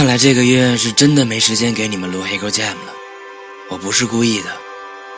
[0.00, 2.94] 看来这个月是真的没时间给你们录《Hugo Jam》了，
[3.68, 4.46] 我不是故意的，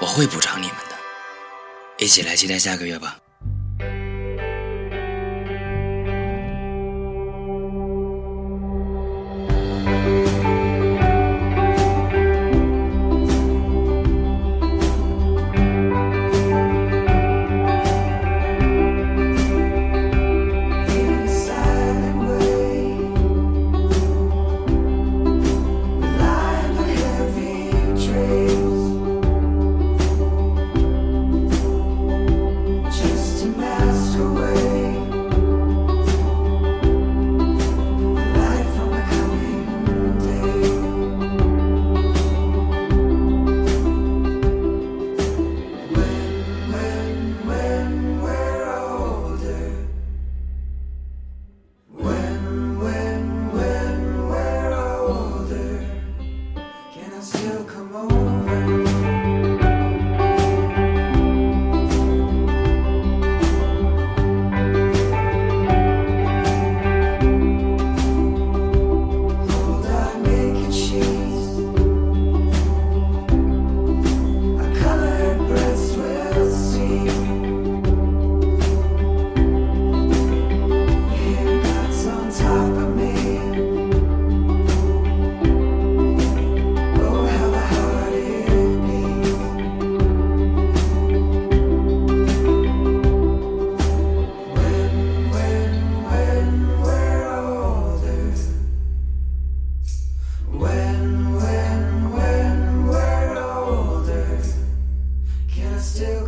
[0.00, 0.96] 我会补偿你们的，
[2.02, 3.18] 一起来期待下个月吧。
[57.22, 58.89] still come over.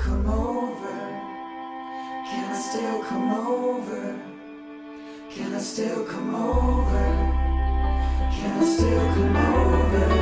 [0.05, 0.99] come over?
[2.29, 4.21] Can I still come over?
[5.31, 7.05] Can I still come over?
[8.37, 10.22] Can I still come over?